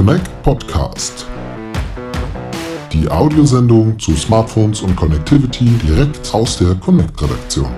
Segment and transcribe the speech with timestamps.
[0.00, 1.26] Connect Podcast.
[2.90, 7.68] Die Audiosendung zu Smartphones und Connectivity direkt aus der Connect-Redaktion.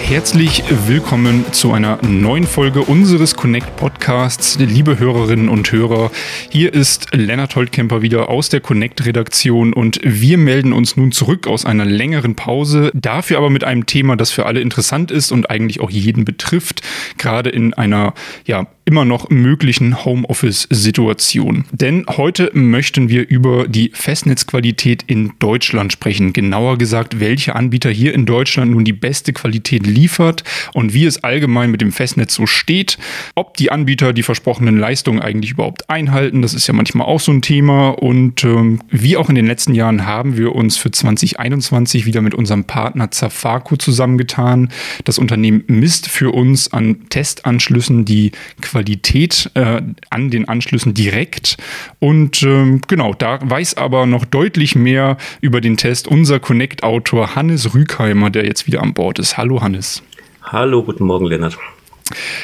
[0.00, 6.10] Herzlich willkommen zu einer neuen Folge unseres Connect Podcasts, liebe Hörerinnen und Hörer.
[6.48, 11.46] Hier ist Lennart Holtkemper wieder aus der Connect Redaktion und wir melden uns nun zurück
[11.46, 15.50] aus einer längeren Pause, dafür aber mit einem Thema, das für alle interessant ist und
[15.50, 16.80] eigentlich auch jeden betrifft,
[17.18, 18.14] gerade in einer
[18.46, 21.66] ja immer noch möglichen Homeoffice-Situation.
[21.72, 26.32] Denn heute möchten wir über die Festnetzqualität in Deutschland sprechen.
[26.32, 31.22] Genauer gesagt, welche Anbieter hier in Deutschland nun die beste Qualität liefert und wie es
[31.22, 32.96] allgemein mit dem Festnetz so steht.
[33.34, 37.30] Ob die Anbieter die versprochenen Leistungen eigentlich überhaupt einhalten, das ist ja manchmal auch so
[37.30, 37.90] ein Thema.
[37.90, 42.34] Und ähm, wie auch in den letzten Jahren haben wir uns für 2021 wieder mit
[42.34, 44.70] unserem Partner Zafaco zusammengetan.
[45.04, 48.32] Das Unternehmen misst für uns an Testanschlüssen die
[48.62, 51.56] Qualität Qualität äh, an den Anschlüssen direkt.
[51.98, 57.74] Und ähm, genau, da weiß aber noch deutlich mehr über den Test unser Connect-Autor Hannes
[57.74, 59.36] Rügheimer, der jetzt wieder an Bord ist.
[59.36, 60.04] Hallo Hannes.
[60.42, 61.58] Hallo, guten Morgen, Lennart.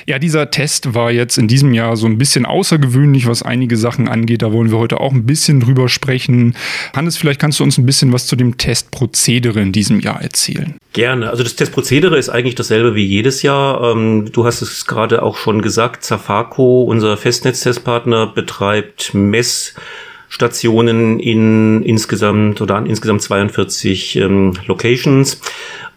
[0.07, 4.09] Ja, dieser Test war jetzt in diesem Jahr so ein bisschen außergewöhnlich, was einige Sachen
[4.09, 4.43] angeht.
[4.43, 6.55] Da wollen wir heute auch ein bisschen drüber sprechen.
[6.95, 10.75] Hannes, vielleicht kannst du uns ein bisschen was zu dem Testprozedere in diesem Jahr erzählen.
[10.93, 11.31] Gerne.
[11.31, 13.93] Also das Testprozedere ist eigentlich dasselbe wie jedes Jahr.
[13.93, 16.05] Ähm, du hast es gerade auch schon gesagt.
[16.05, 25.41] Zafaco, unser Festnetztestpartner, betreibt Messstationen in insgesamt oder an insgesamt 42 ähm, Locations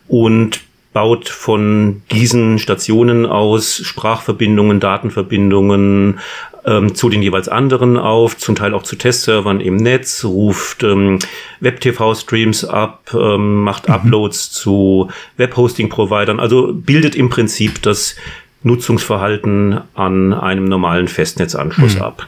[0.07, 0.61] und
[0.97, 6.17] baut von diesen Stationen aus Sprachverbindungen, Datenverbindungen
[6.65, 11.19] ähm, zu den jeweils anderen auf, zum Teil auch zu Testservern im Netz, ruft ähm,
[11.59, 13.93] Web-TV-Streams ab, ähm, macht mhm.
[13.93, 18.15] Uploads zu Web-Hosting-Providern, also bildet im Prinzip das
[18.63, 22.01] Nutzungsverhalten an einem normalen Festnetzanschluss mhm.
[22.01, 22.27] ab.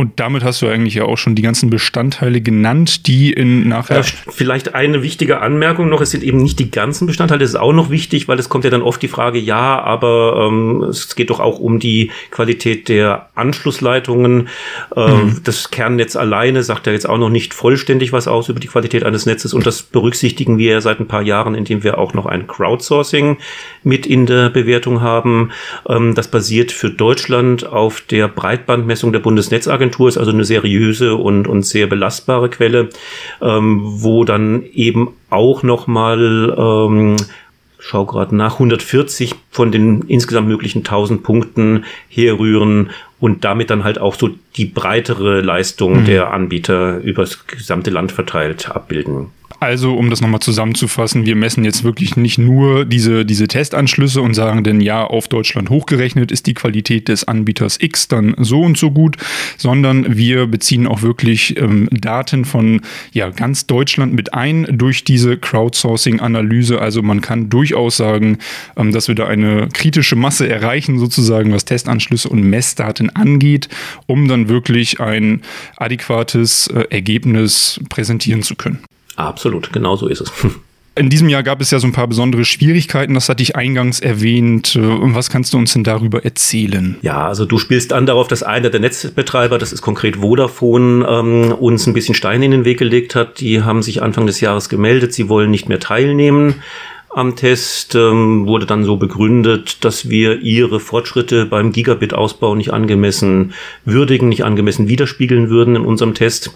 [0.00, 3.98] Und damit hast du eigentlich ja auch schon die ganzen Bestandteile genannt, die in nachher.
[3.98, 7.40] Ja, vielleicht eine wichtige Anmerkung noch: Es sind eben nicht die ganzen Bestandteile.
[7.40, 10.48] Das ist auch noch wichtig, weil es kommt ja dann oft die Frage: Ja, aber
[10.48, 14.48] ähm, es geht doch auch um die Qualität der Anschlussleitungen.
[14.96, 15.40] Ähm, mhm.
[15.44, 19.04] Das Kernnetz alleine sagt ja jetzt auch noch nicht vollständig was aus über die Qualität
[19.04, 19.52] eines Netzes.
[19.52, 23.36] Und das berücksichtigen wir ja seit ein paar Jahren, indem wir auch noch ein Crowdsourcing
[23.82, 25.50] mit in der Bewertung haben.
[25.86, 31.16] Ähm, das basiert für Deutschland auf der Breitbandmessung der Bundesnetzagentur Agentur ist also eine seriöse
[31.16, 32.90] und, und sehr belastbare Quelle,
[33.42, 37.16] ähm, wo dann eben auch nochmal, ähm,
[37.80, 44.00] schau gerade nach, 140 von den insgesamt möglichen 1000 Punkten herrühren und damit dann halt
[44.00, 46.04] auch so die breitere Leistung mhm.
[46.06, 49.28] der Anbieter übers gesamte Land verteilt abbilden.
[49.60, 54.32] Also, um das nochmal zusammenzufassen, wir messen jetzt wirklich nicht nur diese, diese Testanschlüsse und
[54.32, 58.78] sagen denn ja, auf Deutschland hochgerechnet ist die Qualität des Anbieters X dann so und
[58.78, 59.18] so gut,
[59.58, 62.80] sondern wir beziehen auch wirklich ähm, Daten von
[63.12, 66.80] ja, ganz Deutschland mit ein durch diese Crowdsourcing-Analyse.
[66.80, 68.38] Also man kann durchaus sagen,
[68.78, 73.68] ähm, dass wir da eine kritische Masse erreichen, sozusagen, was Testanschlüsse und Messdaten angeht,
[74.06, 75.42] um dann wirklich ein
[75.76, 78.80] adäquates äh, Ergebnis präsentieren zu können.
[79.16, 80.32] Absolut, genau so ist es.
[80.96, 84.00] In diesem Jahr gab es ja so ein paar besondere Schwierigkeiten, das hatte ich eingangs
[84.00, 84.74] erwähnt.
[84.74, 86.96] Und was kannst du uns denn darüber erzählen?
[87.00, 91.52] Ja, also du spielst an darauf, dass einer der Netzbetreiber, das ist konkret Vodafone, ähm,
[91.52, 93.40] uns ein bisschen Steine in den Weg gelegt hat.
[93.40, 96.56] Die haben sich Anfang des Jahres gemeldet, sie wollen nicht mehr teilnehmen
[97.12, 103.52] am Test ähm, wurde dann so begründet, dass wir ihre Fortschritte beim Gigabit-Ausbau nicht angemessen
[103.84, 106.52] würdigen, nicht angemessen widerspiegeln würden in unserem Test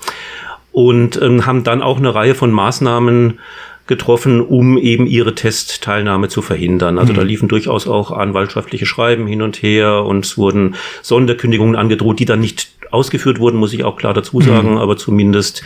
[0.70, 3.41] und ähm, haben dann auch eine Reihe von Maßnahmen
[3.87, 6.98] getroffen, um eben ihre Testteilnahme zu verhindern.
[6.98, 7.16] Also mhm.
[7.16, 12.25] da liefen durchaus auch anwaltschaftliche Schreiben hin und her und es wurden Sonderkündigungen angedroht, die
[12.25, 14.78] dann nicht ausgeführt wurden, muss ich auch klar dazu sagen, mhm.
[14.78, 15.64] aber zumindest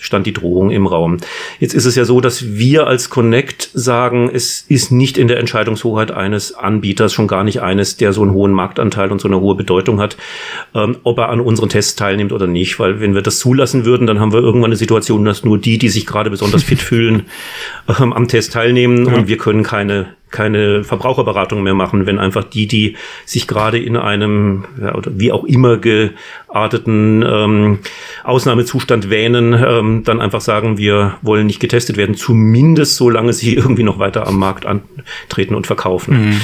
[0.00, 1.18] stand die Drohung im Raum.
[1.60, 5.38] Jetzt ist es ja so, dass wir als Connect sagen, es ist nicht in der
[5.38, 9.40] Entscheidungshoheit eines Anbieters, schon gar nicht eines, der so einen hohen Marktanteil und so eine
[9.40, 10.16] hohe Bedeutung hat,
[10.74, 12.80] ähm, ob er an unseren Tests teilnimmt oder nicht.
[12.80, 15.78] Weil wenn wir das zulassen würden, dann haben wir irgendwann eine Situation, dass nur die,
[15.78, 17.26] die sich gerade besonders fit fühlen,
[18.00, 19.14] ähm, am Test teilnehmen ja.
[19.14, 23.96] und wir können keine keine Verbraucherberatung mehr machen, wenn einfach die, die sich gerade in
[23.96, 27.78] einem ja, oder wie auch immer gearteten ähm,
[28.24, 33.82] Ausnahmezustand wähnen, ähm, dann einfach sagen, wir wollen nicht getestet werden, zumindest solange sie irgendwie
[33.82, 36.28] noch weiter am Markt antreten und verkaufen.
[36.30, 36.40] Mhm.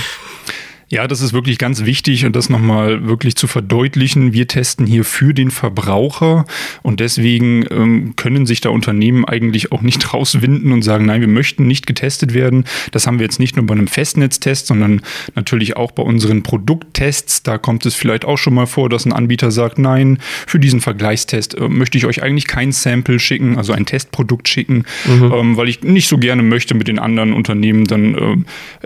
[0.88, 4.32] Ja, das ist wirklich ganz wichtig und das nochmal wirklich zu verdeutlichen.
[4.32, 6.44] Wir testen hier für den Verbraucher
[6.82, 11.28] und deswegen ähm, können sich da Unternehmen eigentlich auch nicht rauswinden und sagen, nein, wir
[11.28, 12.66] möchten nicht getestet werden.
[12.92, 15.02] Das haben wir jetzt nicht nur bei einem Festnetztest, sondern
[15.34, 17.42] natürlich auch bei unseren Produkttests.
[17.42, 20.80] Da kommt es vielleicht auch schon mal vor, dass ein Anbieter sagt, nein, für diesen
[20.80, 25.32] Vergleichstest äh, möchte ich euch eigentlich kein Sample schicken, also ein Testprodukt schicken, mhm.
[25.34, 28.14] ähm, weil ich nicht so gerne möchte mit den anderen Unternehmen dann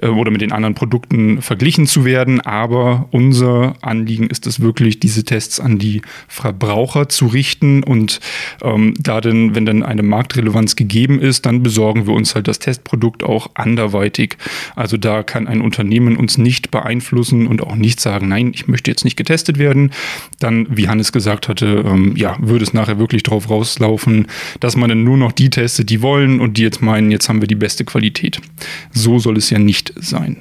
[0.00, 4.60] äh, äh oder mit den anderen Produkten verglichen zu werden, aber unser Anliegen ist es
[4.60, 8.20] wirklich, diese Tests an die Verbraucher zu richten und
[8.62, 12.58] ähm, da denn, wenn dann eine Marktrelevanz gegeben ist, dann besorgen wir uns halt das
[12.58, 14.36] Testprodukt auch anderweitig.
[14.76, 18.90] Also da kann ein Unternehmen uns nicht beeinflussen und auch nicht sagen, nein, ich möchte
[18.90, 19.92] jetzt nicht getestet werden.
[20.38, 24.28] Dann, wie Hannes gesagt hatte, ähm, ja, würde es nachher wirklich darauf rauslaufen,
[24.60, 27.40] dass man dann nur noch die testet, die wollen und die jetzt meinen, jetzt haben
[27.40, 28.40] wir die beste Qualität.
[28.92, 30.36] So soll es ja nicht sein.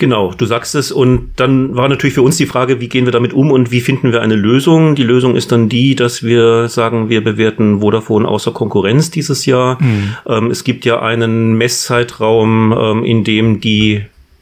[0.00, 0.92] Genau, du sagst es.
[0.92, 3.82] Und dann war natürlich für uns die Frage, wie gehen wir damit um und wie
[3.82, 4.94] finden wir eine Lösung?
[4.94, 9.76] Die Lösung ist dann die, dass wir sagen, wir bewerten Vodafone außer Konkurrenz dieses Jahr.
[9.78, 10.16] Mhm.
[10.26, 14.00] Ähm, es gibt ja einen Messzeitraum, ähm, in dem die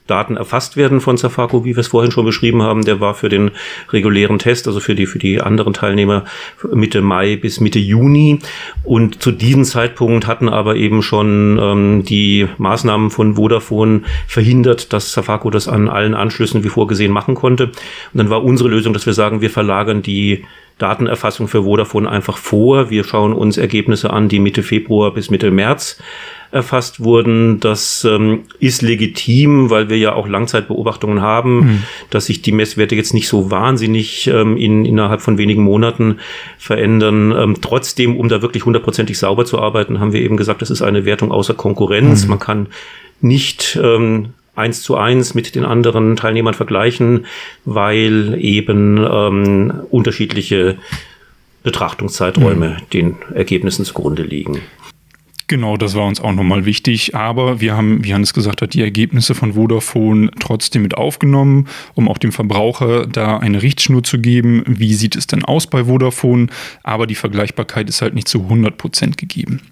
[0.08, 2.84] Daten erfasst werden von Safaco, wie wir es vorhin schon beschrieben haben.
[2.84, 3.52] Der war für den
[3.90, 6.25] regulären Test, also für die, für die anderen Teilnehmer
[6.72, 8.40] Mitte Mai bis Mitte Juni.
[8.84, 15.12] Und zu diesem Zeitpunkt hatten aber eben schon ähm, die Maßnahmen von Vodafone verhindert, dass
[15.12, 17.66] Safaco das an allen Anschlüssen wie vorgesehen machen konnte.
[17.66, 17.75] Und
[18.14, 20.44] dann war unsere Lösung, dass wir sagen, wir verlagern die
[20.78, 22.88] Datenerfassung für Vodafone einfach vor.
[22.88, 26.00] Wir schauen uns Ergebnisse an, die Mitte Februar bis Mitte März
[26.50, 27.60] erfasst wurden.
[27.60, 31.82] Das ähm, ist legitim, weil wir ja auch Langzeitbeobachtungen haben, mhm.
[32.10, 36.18] dass sich die Messwerte jetzt nicht so wahnsinnig ähm, in, innerhalb von wenigen Monaten
[36.58, 37.34] verändern.
[37.36, 40.82] Ähm, trotzdem, um da wirklich hundertprozentig sauber zu arbeiten, haben wir eben gesagt, das ist
[40.82, 42.24] eine Wertung außer Konkurrenz.
[42.24, 42.30] Mhm.
[42.30, 42.66] Man kann
[43.20, 47.26] nicht ähm, eins zu eins mit den anderen Teilnehmern vergleichen,
[47.64, 50.78] weil eben ähm, unterschiedliche
[51.62, 52.90] Betrachtungszeiträume mhm.
[52.92, 54.60] den Ergebnissen zugrunde liegen.
[55.48, 57.14] Genau, das war uns auch nochmal wichtig.
[57.14, 62.06] Aber wir haben, wie Hannes gesagt hat, die Ergebnisse von Vodafone trotzdem mit aufgenommen, um
[62.06, 64.62] auch dem Verbraucher da eine Richtschnur zu geben.
[64.66, 66.48] Wie sieht es denn aus bei Vodafone?
[66.82, 69.62] Aber die Vergleichbarkeit ist halt nicht zu 100 Prozent gegeben.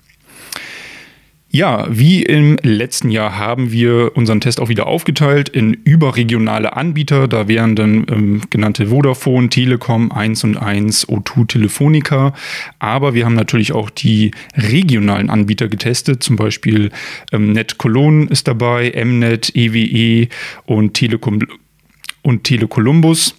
[1.57, 7.29] Ja, wie im letzten Jahr haben wir unseren Test auch wieder aufgeteilt in überregionale Anbieter.
[7.29, 12.35] Da wären dann ähm, genannte Vodafone, Telekom, 1 und 1, O2, Telefonica.
[12.79, 16.23] Aber wir haben natürlich auch die regionalen Anbieter getestet.
[16.23, 16.91] Zum Beispiel
[17.33, 20.29] ähm, Net Cologne ist dabei, Mnet, EWE e
[20.67, 21.39] und Telekom
[22.21, 23.35] und Telekolumbus.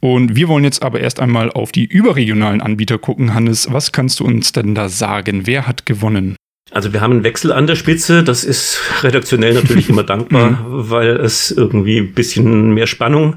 [0.00, 3.32] Und wir wollen jetzt aber erst einmal auf die überregionalen Anbieter gucken.
[3.32, 5.46] Hannes, was kannst du uns denn da sagen?
[5.46, 6.35] Wer hat gewonnen?
[6.76, 8.22] Also wir haben einen Wechsel an der Spitze.
[8.22, 10.58] Das ist redaktionell natürlich immer dankbar, mhm.
[10.68, 13.36] weil es irgendwie ein bisschen mehr Spannung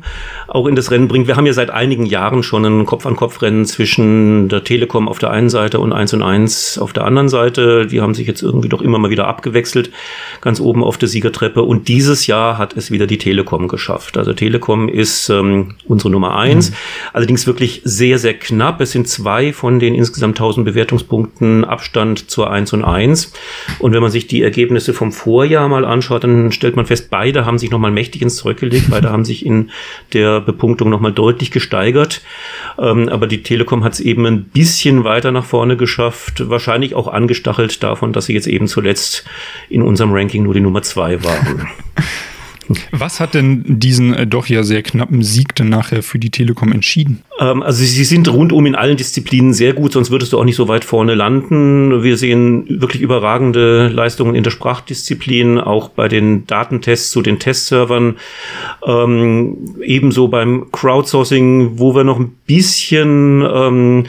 [0.49, 1.27] auch in das Rennen bringt.
[1.27, 5.49] Wir haben ja seit einigen Jahren schon ein Kopf-an-Kopf-Rennen zwischen der Telekom auf der einen
[5.49, 7.87] Seite und 1 und 1 auf der anderen Seite.
[7.87, 9.89] Die haben sich jetzt irgendwie doch immer mal wieder abgewechselt,
[10.41, 11.61] ganz oben auf der Siegertreppe.
[11.61, 14.17] Und dieses Jahr hat es wieder die Telekom geschafft.
[14.17, 16.71] Also Telekom ist ähm, unsere Nummer eins.
[16.71, 16.75] Mhm.
[17.13, 18.81] Allerdings wirklich sehr, sehr knapp.
[18.81, 23.28] Es sind zwei von den insgesamt 1000 Bewertungspunkten Abstand zur 1 und 1.
[23.79, 27.45] Und wenn man sich die Ergebnisse vom Vorjahr mal anschaut, dann stellt man fest, beide
[27.45, 29.71] haben sich nochmal mächtig ins Zeug gelegt, beide haben sich in
[30.13, 32.21] der Bepunktung nochmal deutlich gesteigert.
[32.77, 37.07] Ähm, aber die Telekom hat es eben ein bisschen weiter nach vorne geschafft, wahrscheinlich auch
[37.07, 39.25] angestachelt davon, dass sie jetzt eben zuletzt
[39.69, 41.67] in unserem Ranking nur die Nummer zwei waren.
[42.91, 46.71] Was hat denn diesen äh, doch ja sehr knappen Sieg dann nachher für die Telekom
[46.71, 47.23] entschieden?
[47.39, 50.55] Ähm, also sie sind rundum in allen Disziplinen sehr gut, sonst würdest du auch nicht
[50.55, 52.03] so weit vorne landen.
[52.03, 58.17] Wir sehen wirklich überragende Leistungen in der Sprachdisziplin, auch bei den Datentests zu den Testservern.
[58.85, 64.05] Ähm, ebenso beim Crowdsourcing, wo wir noch ein bisschen ähm,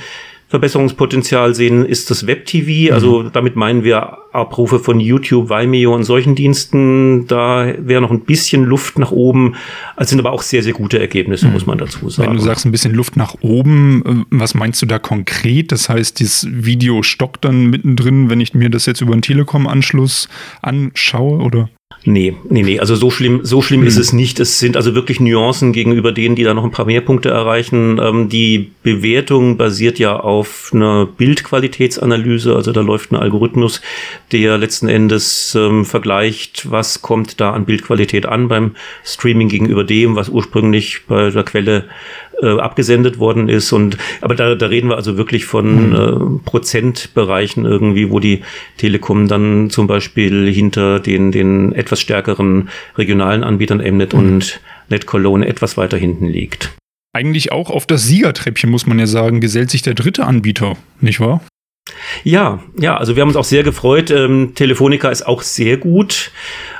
[0.50, 2.90] Verbesserungspotenzial sehen, ist das Web-TV.
[2.90, 2.92] Mhm.
[2.92, 7.28] Also damit meinen wir Abrufe von YouTube, Vimeo und solchen Diensten.
[7.28, 9.54] Da wäre noch ein bisschen Luft nach oben.
[9.96, 11.52] Es sind aber auch sehr, sehr gute Ergebnisse, mhm.
[11.52, 12.30] muss man dazu sagen.
[12.30, 15.70] Wenn du sagst ein bisschen Luft nach oben, äh, was meinst du da konkret?
[15.70, 20.28] Das heißt, das Video stockt dann mittendrin, wenn ich mir das jetzt über einen Telekom-Anschluss
[20.62, 21.68] anschaue, oder?
[22.04, 22.80] Nee, nee, nee.
[22.80, 23.86] Also so schlimm, so schlimm mhm.
[23.86, 24.40] ist es nicht.
[24.40, 28.00] Es sind also wirklich Nuancen gegenüber denen, die da noch ein paar mehr Punkte erreichen.
[28.02, 32.56] Ähm, die Bewertung basiert ja auf einer Bildqualitätsanalyse.
[32.56, 33.82] Also da läuft ein Algorithmus,
[34.32, 40.16] der letzten Endes ähm, vergleicht, was kommt da an Bildqualität an beim Streaming gegenüber dem,
[40.16, 41.84] was ursprünglich bei der Quelle
[42.42, 43.72] äh, abgesendet worden ist.
[43.72, 46.40] Und aber da, da reden wir also wirklich von mhm.
[46.42, 48.42] äh, Prozentbereichen irgendwie, wo die
[48.78, 54.18] Telekom dann zum Beispiel hinter den, den etwas stärkeren regionalen Anbietern Mnet mhm.
[54.18, 56.72] und NetCologne etwas weiter hinten liegt.
[57.12, 61.18] Eigentlich auch auf das Siegertreppchen, muss man ja sagen, gesellt sich der dritte Anbieter, nicht
[61.18, 61.40] wahr?
[62.22, 64.12] Ja, ja, also wir haben uns auch sehr gefreut.
[64.12, 66.30] Ähm, Telefonica ist auch sehr gut,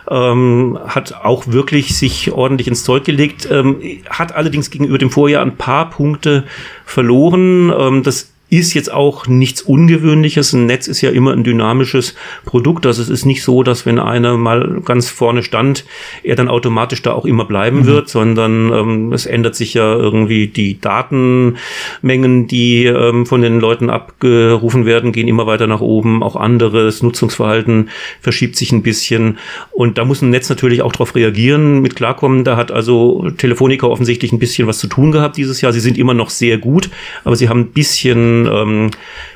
[0.08, 5.42] ähm, hat auch wirklich sich ordentlich ins Zeug gelegt, ähm, hat allerdings gegenüber dem Vorjahr
[5.42, 6.44] ein paar Punkte
[6.84, 7.72] verloren.
[7.76, 10.52] Ähm, das ist jetzt auch nichts Ungewöhnliches.
[10.52, 12.84] Ein Netz ist ja immer ein dynamisches Produkt.
[12.84, 15.84] Also es ist nicht so, dass wenn einer mal ganz vorne stand,
[16.24, 17.86] er dann automatisch da auch immer bleiben mhm.
[17.86, 23.88] wird, sondern ähm, es ändert sich ja irgendwie die Datenmengen, die ähm, von den Leuten
[23.88, 26.24] abgerufen werden, gehen immer weiter nach oben.
[26.24, 27.88] Auch anderes Nutzungsverhalten
[28.20, 29.38] verschiebt sich ein bisschen.
[29.70, 32.42] Und da muss ein Netz natürlich auch darauf reagieren, mit klarkommen.
[32.42, 35.72] Da hat also Telefonica offensichtlich ein bisschen was zu tun gehabt dieses Jahr.
[35.72, 36.90] Sie sind immer noch sehr gut,
[37.22, 38.90] aber sie haben ein bisschen ähm,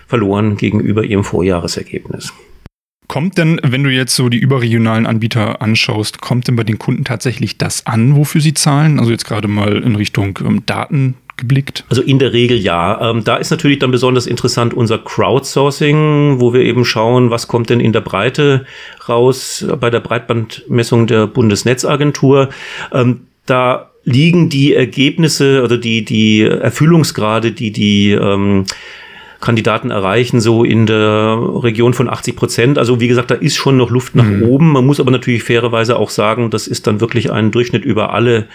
[0.07, 2.33] verloren gegenüber ihrem Vorjahresergebnis.
[3.07, 7.05] Kommt denn, wenn du jetzt so die überregionalen Anbieter anschaust, kommt denn bei den Kunden
[7.05, 8.99] tatsächlich das an, wofür sie zahlen?
[8.99, 11.85] Also jetzt gerade mal in Richtung ähm, Daten geblickt?
[11.91, 13.11] Also in der Regel ja.
[13.11, 17.71] Ähm, da ist natürlich dann besonders interessant unser Crowdsourcing, wo wir eben schauen, was kommt
[17.71, 18.65] denn in der Breite
[19.09, 22.51] raus bei der Breitbandmessung der Bundesnetzagentur.
[22.93, 28.65] Ähm, da liegen die Ergebnisse oder die, die Erfüllungsgrade, die die ähm,
[29.45, 32.79] Kandidaten erreichen, so in der Region von 80 Prozent.
[32.79, 34.43] Also wie gesagt, da ist schon noch Luft nach mhm.
[34.43, 34.73] oben.
[34.73, 38.47] Man muss aber natürlich fairerweise auch sagen, das ist dann wirklich ein Durchschnitt über alle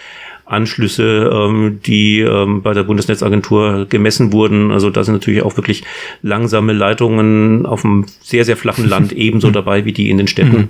[0.46, 4.72] Anschlüsse, ähm, die ähm, bei der Bundesnetzagentur gemessen wurden.
[4.72, 5.84] Also da sind natürlich auch wirklich
[6.24, 10.58] langsame Leitungen auf einem sehr, sehr flachen Land ebenso dabei wie die in den Städten.
[10.58, 10.70] Mhm.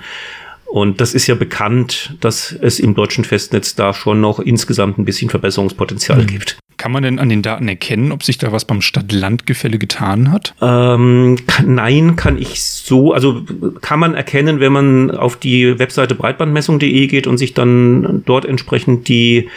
[0.66, 5.06] Und das ist ja bekannt, dass es im deutschen Festnetz da schon noch insgesamt ein
[5.06, 6.28] bisschen Verbesserungspotenzial mhm.
[6.28, 6.60] gibt.
[6.79, 10.55] Kann man denn an den Daten erkennen, ob sich da was beim Stadt-Land-Gefälle getan hat?
[10.62, 13.41] Ähm, nein, kann ich so, also
[13.81, 19.09] kann man erkennen, wenn man auf die Webseite breitbandmessung.de geht und sich dann dort entsprechend
[19.09, 19.50] die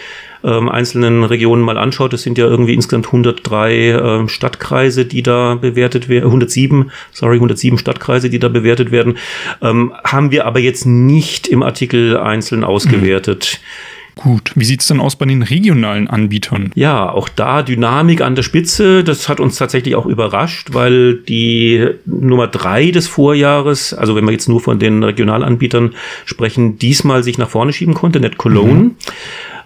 [0.43, 5.55] ähm, einzelnen Regionen mal anschaut, es sind ja irgendwie insgesamt 103 äh, Stadtkreise, die da
[5.55, 9.17] bewertet werden, 107, sorry, 107 Stadtkreise, die da bewertet werden,
[9.61, 13.61] ähm, haben wir aber jetzt nicht im Artikel einzeln ausgewertet.
[13.61, 14.02] Mhm.
[14.15, 16.71] Gut, wie sieht's denn aus bei den regionalen Anbietern?
[16.75, 19.05] Ja, auch da Dynamik an der Spitze.
[19.05, 24.33] Das hat uns tatsächlich auch überrascht, weil die Nummer drei des Vorjahres, also wenn wir
[24.33, 28.75] jetzt nur von den Regionalanbietern sprechen, diesmal sich nach vorne schieben konnte, Net Cologne.
[28.75, 28.97] Mhm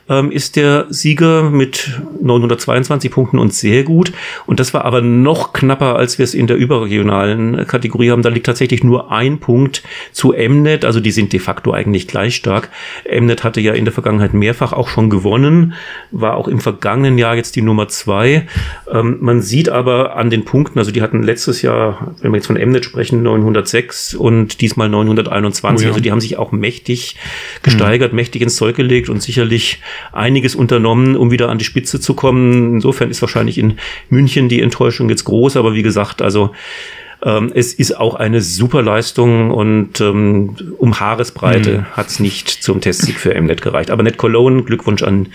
[0.08, 4.12] ähm, ist der Sieger mit 922 Punkten und sehr gut.
[4.46, 8.22] Und das war aber noch knapper, als wir es in der überregionalen Kategorie haben.
[8.22, 9.82] Da liegt tatsächlich nur ein Punkt
[10.12, 10.84] zu Mnet.
[10.84, 12.70] Also die sind de facto eigentlich gleich stark.
[13.08, 15.74] Mnet hatte ja in der Vergangenheit mehrfach auch schon gewonnen,
[16.10, 18.46] war auch im vergangenen Jahr jetzt die Nummer zwei.
[18.90, 22.46] Ähm, man sieht aber an den Punkten, also die hatten letztes Jahr, wenn wir jetzt
[22.46, 25.66] von Mnet sprechen, 906 und diesmal 921.
[25.66, 25.88] Oh ja.
[25.88, 27.16] Also die haben sich auch mächtig
[27.62, 28.16] gesteigert, mhm.
[28.16, 29.80] mächtig ins Zeug gelegt und sicherlich
[30.12, 32.74] einiges unternommen, um wieder an die Spitze zu kommen.
[32.74, 33.78] Insofern ist wahrscheinlich in
[34.10, 36.52] München die Enttäuschung jetzt groß, aber wie gesagt, also
[37.22, 41.84] ähm, es ist auch eine super Leistung und ähm, um Haaresbreite mhm.
[41.96, 43.90] hat es nicht zum Testsieg für Mnet gereicht.
[43.90, 45.28] Aber Net Cologne, Glückwunsch an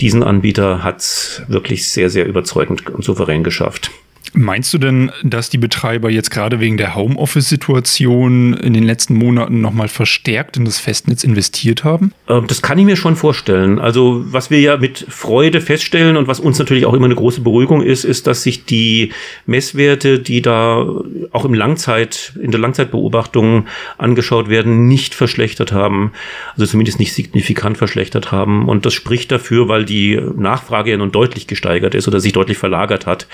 [0.00, 3.90] diesen Anbieter, hat es wirklich sehr, sehr überzeugend und souverän geschafft.
[4.38, 9.62] Meinst du denn, dass die Betreiber jetzt gerade wegen der Homeoffice-Situation in den letzten Monaten
[9.62, 12.12] nochmal verstärkt in das Festnetz investiert haben?
[12.28, 13.78] Ähm, das kann ich mir schon vorstellen.
[13.78, 17.40] Also was wir ja mit Freude feststellen und was uns natürlich auch immer eine große
[17.40, 19.12] Beruhigung ist, ist, dass sich die
[19.46, 20.86] Messwerte, die da
[21.32, 23.64] auch im Langzeit, in der Langzeitbeobachtung
[23.96, 26.12] angeschaut werden, nicht verschlechtert haben.
[26.52, 28.68] Also zumindest nicht signifikant verschlechtert haben.
[28.68, 32.58] Und das spricht dafür, weil die Nachfrage ja nun deutlich gesteigert ist oder sich deutlich
[32.58, 33.26] verlagert hat.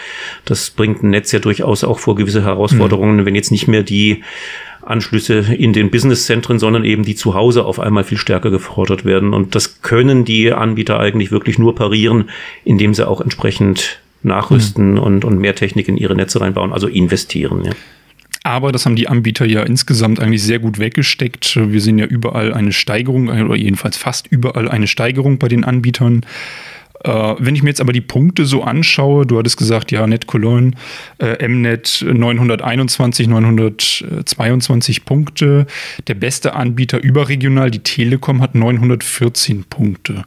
[0.44, 3.26] Das bringt ein Netz ja durchaus auch vor gewisse Herausforderungen, mhm.
[3.26, 4.22] wenn jetzt nicht mehr die
[4.82, 9.32] Anschlüsse in den Businesszentren, sondern eben die zu Hause auf einmal viel stärker gefordert werden.
[9.32, 12.30] Und das können die Anbieter eigentlich wirklich nur parieren,
[12.64, 14.99] indem sie auch entsprechend nachrüsten mhm.
[14.99, 17.64] und, und mehr Technik in ihre Netze reinbauen, also investieren.
[17.64, 17.72] Ja.
[18.44, 21.56] Aber das haben die Anbieter ja insgesamt eigentlich sehr gut weggesteckt.
[21.56, 26.26] Wir sehen ja überall eine Steigerung, oder jedenfalls fast überall eine Steigerung bei den Anbietern.
[27.04, 30.26] Äh, wenn ich mir jetzt aber die Punkte so anschaue, du hattest gesagt, ja, Net
[30.26, 30.73] Cologne,
[31.18, 35.66] äh, Mnet 921, 922 Punkte.
[36.06, 40.25] Der beste Anbieter überregional, die Telekom, hat 914 Punkte.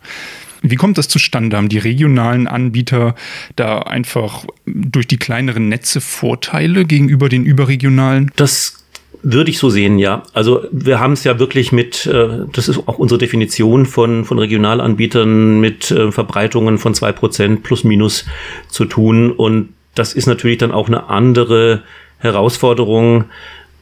[0.62, 1.58] Wie kommt das zustande?
[1.58, 3.14] Haben die regionalen Anbieter
[3.56, 8.32] da einfach durch die kleineren Netze Vorteile gegenüber den überregionalen?
[8.36, 8.85] Das
[9.26, 10.22] würde ich so sehen, ja.
[10.34, 14.38] Also wir haben es ja wirklich mit, äh, das ist auch unsere Definition von, von
[14.38, 18.26] Regionalanbietern mit äh, Verbreitungen von zwei Prozent plus minus
[18.70, 19.32] zu tun.
[19.32, 21.82] Und das ist natürlich dann auch eine andere
[22.20, 23.26] Herausforderung,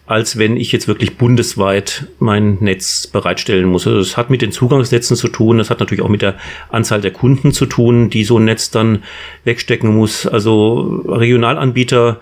[0.05, 3.85] als wenn ich jetzt wirklich bundesweit mein Netz bereitstellen muss.
[3.85, 6.35] Also das hat mit den Zugangsnetzen zu tun, das hat natürlich auch mit der
[6.69, 9.03] Anzahl der Kunden zu tun, die so ein Netz dann
[9.43, 10.25] wegstecken muss.
[10.25, 12.21] Also Regionalanbieter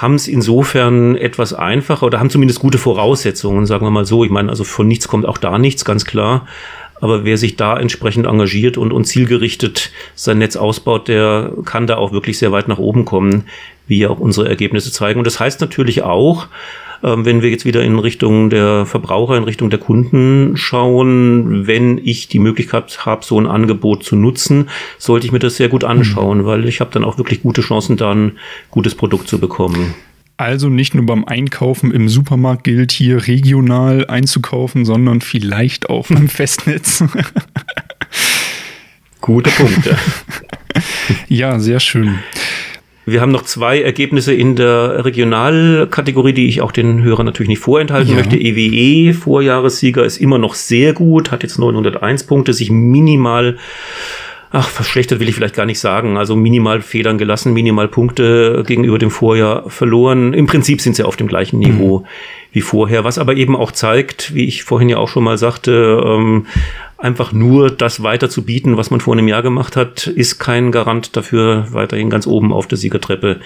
[0.00, 4.24] haben es insofern etwas einfacher oder haben zumindest gute Voraussetzungen, sagen wir mal so.
[4.24, 6.46] Ich meine, also von nichts kommt auch da nichts, ganz klar.
[7.00, 11.96] Aber wer sich da entsprechend engagiert und, und zielgerichtet sein Netz ausbaut, der kann da
[11.96, 13.44] auch wirklich sehr weit nach oben kommen,
[13.86, 15.18] wie ja auch unsere Ergebnisse zeigen.
[15.18, 16.46] Und das heißt natürlich auch,
[17.02, 21.98] ähm, wenn wir jetzt wieder in Richtung der Verbraucher, in Richtung der Kunden schauen, wenn
[21.98, 25.84] ich die Möglichkeit habe, so ein Angebot zu nutzen, sollte ich mir das sehr gut
[25.84, 26.44] anschauen, mhm.
[26.44, 28.32] weil ich habe dann auch wirklich gute Chancen, da ein
[28.70, 29.94] gutes Produkt zu bekommen.
[30.40, 36.30] Also nicht nur beim Einkaufen im Supermarkt gilt hier regional einzukaufen, sondern vielleicht auch beim
[36.30, 37.04] Festnetz.
[39.20, 39.98] Gute Punkte.
[41.28, 42.20] ja, sehr schön.
[43.04, 47.58] Wir haben noch zwei Ergebnisse in der Regionalkategorie, die ich auch den Hörern natürlich nicht
[47.58, 48.16] vorenthalten ja.
[48.16, 48.38] möchte.
[48.38, 53.58] EWE, Vorjahressieger, ist immer noch sehr gut, hat jetzt 901 Punkte, sich minimal
[54.50, 56.16] ach, verschlechtert will ich vielleicht gar nicht sagen.
[56.16, 60.34] Also minimal Federn gelassen, minimal Punkte gegenüber dem Vorjahr verloren.
[60.34, 62.06] Im Prinzip sind sie auf dem gleichen Niveau mhm.
[62.52, 66.02] wie vorher, was aber eben auch zeigt, wie ich vorhin ja auch schon mal sagte,
[66.04, 66.46] ähm,
[67.00, 70.72] einfach nur das weiter zu bieten, was man vor einem Jahr gemacht hat, ist kein
[70.72, 73.40] Garant dafür, weiterhin ganz oben auf der Siegertreppe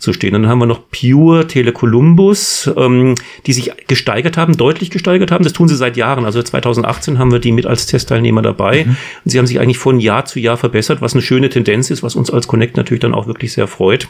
[0.00, 0.32] zu stehen.
[0.32, 3.14] Dann haben wir noch Pure, Telecolumbus, ähm,
[3.46, 5.44] die sich gesteigert haben, deutlich gesteigert haben.
[5.44, 6.24] Das tun sie seit Jahren.
[6.24, 8.84] Also 2018 haben wir die mit als Testteilnehmer dabei.
[8.84, 8.96] Mhm.
[9.24, 12.02] Und sie haben sich eigentlich von Jahr zu Jahr verbessert, was eine schöne Tendenz ist,
[12.02, 14.08] was uns als Connect natürlich dann auch wirklich sehr freut.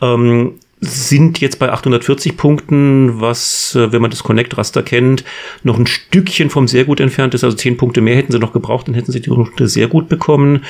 [0.00, 5.24] Ähm, sind jetzt bei 840 Punkten, was, äh, wenn man das Connect-Raster kennt,
[5.62, 7.44] noch ein Stückchen vom sehr gut entfernt ist.
[7.44, 10.08] Also 10 Punkte mehr hätten sie noch gebraucht, dann hätten sie die Punkte sehr gut
[10.08, 10.64] bekommen.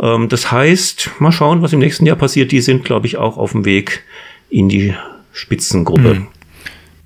[0.00, 2.52] Ähm, das heißt, mal schauen, was im nächsten Jahr passiert.
[2.52, 4.04] Die sind, glaube ich, auch auf dem Weg
[4.50, 4.94] in die
[5.32, 6.14] Spitzengruppe.
[6.14, 6.26] Mhm.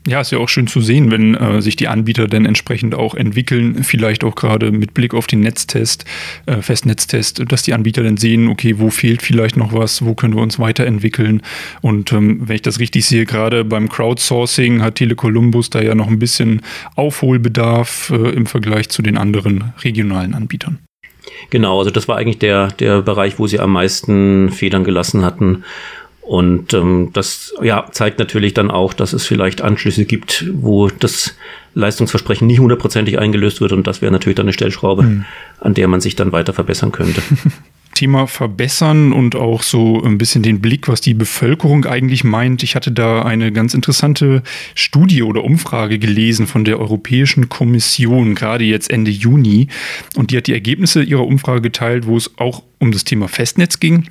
[0.06, 3.14] Ja, ist ja auch schön zu sehen, wenn äh, sich die Anbieter dann entsprechend auch
[3.14, 6.06] entwickeln, vielleicht auch gerade mit Blick auf den Netztest,
[6.46, 10.34] äh, Festnetztest, dass die Anbieter dann sehen, okay, wo fehlt vielleicht noch was, wo können
[10.34, 11.42] wir uns weiterentwickeln.
[11.82, 16.08] Und ähm, wenn ich das richtig sehe, gerade beim Crowdsourcing hat Telekolumbus da ja noch
[16.08, 16.62] ein bisschen
[16.96, 20.78] Aufholbedarf äh, im Vergleich zu den anderen regionalen Anbietern.
[21.50, 25.64] Genau, also das war eigentlich der, der Bereich, wo sie am meisten Federn gelassen hatten.
[26.30, 31.34] Und ähm, das ja, zeigt natürlich dann auch, dass es vielleicht Anschlüsse gibt, wo das
[31.74, 33.72] Leistungsversprechen nicht hundertprozentig eingelöst wird.
[33.72, 35.24] Und das wäre natürlich dann eine Stellschraube, mhm.
[35.58, 37.20] an der man sich dann weiter verbessern könnte.
[37.94, 42.62] Thema verbessern und auch so ein bisschen den Blick, was die Bevölkerung eigentlich meint.
[42.62, 44.44] Ich hatte da eine ganz interessante
[44.76, 49.66] Studie oder Umfrage gelesen von der Europäischen Kommission, gerade jetzt Ende Juni.
[50.14, 53.80] Und die hat die Ergebnisse ihrer Umfrage geteilt, wo es auch um das Thema Festnetz
[53.80, 54.06] ging.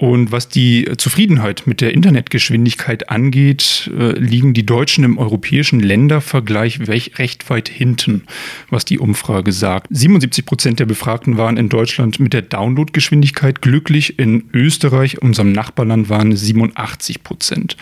[0.00, 6.80] Und was die Zufriedenheit mit der Internetgeschwindigkeit angeht, äh, liegen die Deutschen im europäischen Ländervergleich
[6.88, 8.22] recht weit hinten,
[8.70, 9.88] was die Umfrage sagt.
[9.90, 14.18] 77 Prozent der Befragten waren in Deutschland mit der Downloadgeschwindigkeit glücklich.
[14.18, 17.76] In Österreich, unserem Nachbarland, waren 87 Prozent.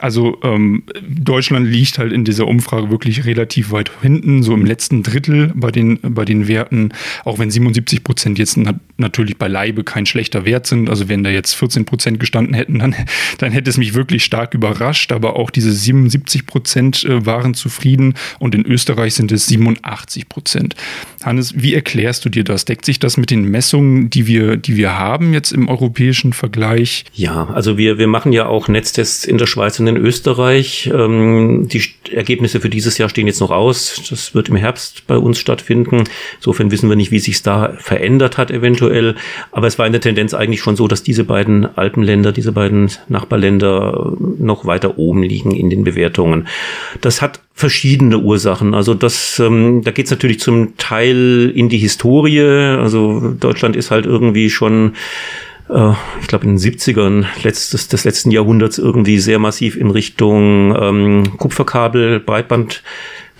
[0.00, 5.02] Also ähm, Deutschland liegt halt in dieser Umfrage wirklich relativ weit hinten, so im letzten
[5.02, 6.92] Drittel bei den, bei den Werten,
[7.24, 10.90] auch wenn 77 Prozent jetzt na natürlich beileibe kein schlechter Wert sind.
[10.90, 12.94] Also wenn da jetzt 14 Prozent gestanden hätten, dann,
[13.38, 15.12] dann hätte es mich wirklich stark überrascht.
[15.12, 20.76] Aber auch diese 77 Prozent äh, waren zufrieden und in Österreich sind es 87 Prozent.
[21.22, 22.64] Hannes, wie erklärst du dir das?
[22.64, 27.04] Deckt sich das mit den Messungen, die wir, die wir haben jetzt im europäischen Vergleich?
[27.14, 30.90] Ja, also wir, wir machen ja auch Netztests in der Schweiz und in Österreich.
[30.92, 34.02] Ähm, die Ergebnisse für dieses Jahr stehen jetzt noch aus.
[34.08, 36.04] Das wird im Herbst bei uns stattfinden.
[36.36, 39.16] Insofern wissen wir nicht, wie sich da verändert hat eventuell.
[39.52, 42.90] Aber es war in der Tendenz eigentlich schon so, dass diese beiden Alpenländer, diese beiden
[43.08, 46.48] Nachbarländer noch weiter oben liegen in den Bewertungen.
[47.00, 48.74] Das hat verschiedene Ursachen.
[48.74, 52.40] Also das, ähm, da geht es natürlich zum Teil in die Historie.
[52.40, 54.94] Also Deutschland ist halt irgendwie schon
[55.72, 60.74] äh, ich glaube in den 70ern letztes, des letzten Jahrhunderts irgendwie sehr massiv in Richtung
[60.76, 62.82] ähm, Kupferkabel, Breitband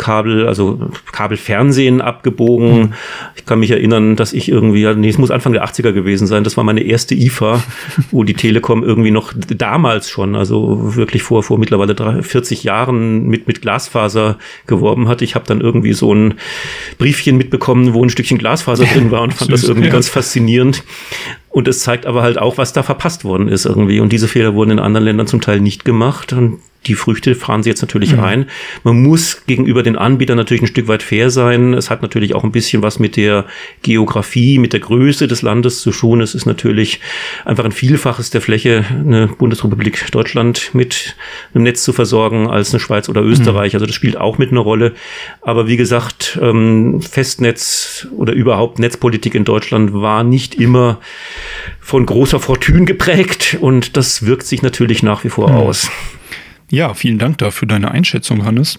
[0.00, 2.80] Kabel, also Kabelfernsehen abgebogen.
[2.80, 2.92] Mhm.
[3.36, 6.42] Ich kann mich erinnern, dass ich irgendwie, nee, es muss Anfang der 80er gewesen sein.
[6.42, 7.62] Das war meine erste IFA,
[8.10, 13.46] wo die Telekom irgendwie noch damals schon, also wirklich vor, vor mittlerweile 40 Jahren mit,
[13.46, 15.20] mit Glasfaser geworben hat.
[15.20, 16.34] Ich habe dann irgendwie so ein
[16.96, 19.92] Briefchen mitbekommen, wo ein Stückchen Glasfaser drin war und fand das irgendwie ja.
[19.92, 20.82] ganz faszinierend.
[21.50, 24.00] Und es zeigt aber halt auch, was da verpasst worden ist irgendwie.
[24.00, 26.32] Und diese Fehler wurden in anderen Ländern zum Teil nicht gemacht.
[26.32, 28.21] Und die Früchte fahren sie jetzt natürlich mhm.
[28.21, 28.47] ein.
[28.85, 31.75] Man muss gegenüber den Anbietern natürlich ein Stück weit fair sein.
[31.75, 33.45] Es hat natürlich auch ein bisschen was mit der
[33.83, 36.23] Geografie, mit der Größe des Landes zu tun.
[36.23, 37.01] Es ist natürlich
[37.45, 41.16] einfach ein Vielfaches der Fläche, eine Bundesrepublik Deutschland mit
[41.55, 43.73] einem Netz zu versorgen, als eine Schweiz oder Österreich.
[43.73, 43.77] Mhm.
[43.77, 44.95] Also das spielt auch mit einer Rolle.
[45.43, 50.99] Aber wie gesagt, ähm, Festnetz oder überhaupt Netzpolitik in Deutschland war nicht immer
[51.81, 55.57] von großer Fortune geprägt und das wirkt sich natürlich nach wie vor mhm.
[55.57, 55.90] aus.
[56.70, 58.78] Ja, vielen Dank dafür deine Einschätzung, Hannes.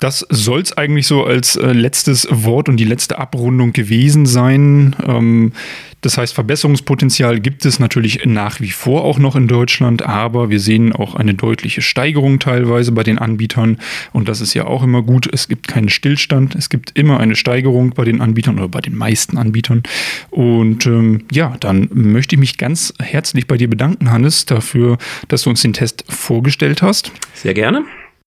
[0.00, 4.96] Das soll es eigentlich so als äh, letztes Wort und die letzte Abrundung gewesen sein.
[5.06, 5.52] Ähm,
[6.00, 10.58] das heißt, Verbesserungspotenzial gibt es natürlich nach wie vor auch noch in Deutschland, aber wir
[10.58, 13.78] sehen auch eine deutliche Steigerung teilweise bei den Anbietern
[14.12, 15.28] und das ist ja auch immer gut.
[15.30, 18.96] Es gibt keinen Stillstand, es gibt immer eine Steigerung bei den Anbietern oder bei den
[18.96, 19.82] meisten Anbietern.
[20.30, 24.96] Und ähm, ja, dann möchte ich mich ganz herzlich bei dir bedanken, Hannes, dafür,
[25.28, 27.12] dass du uns den Test vorgestellt hast.
[27.34, 27.84] Sehr gerne.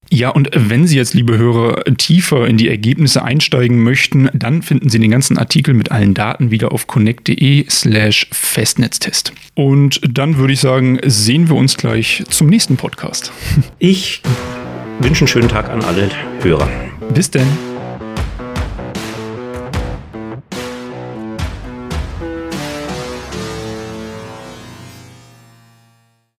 [0.09, 4.89] Ja, und wenn Sie jetzt, liebe Hörer, tiefer in die Ergebnisse einsteigen möchten, dann finden
[4.89, 9.33] Sie den ganzen Artikel mit allen Daten wieder auf connect.de slash Festnetztest.
[9.55, 13.31] Und dann würde ich sagen, sehen wir uns gleich zum nächsten Podcast.
[13.79, 14.21] Ich
[14.99, 16.09] wünsche einen schönen Tag an alle
[16.41, 16.69] Hörer.
[17.13, 17.72] Bis denn.